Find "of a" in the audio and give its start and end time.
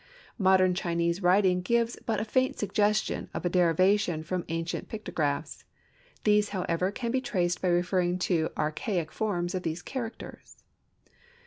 3.35-3.49